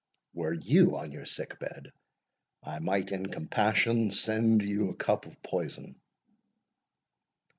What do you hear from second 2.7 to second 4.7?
might, in compassion, send